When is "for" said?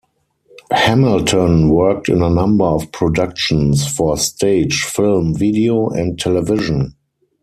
3.87-4.17